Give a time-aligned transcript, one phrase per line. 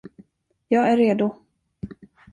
[0.67, 1.35] Jag är redo.